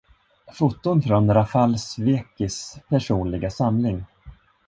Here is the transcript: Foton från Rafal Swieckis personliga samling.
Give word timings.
Foton 0.53 1.01
från 1.01 1.33
Rafal 1.33 1.79
Swieckis 1.79 2.77
personliga 2.89 3.49
samling. 3.51 4.05